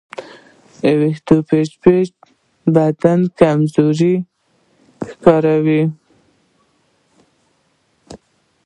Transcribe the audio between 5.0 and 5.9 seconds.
ښکاري.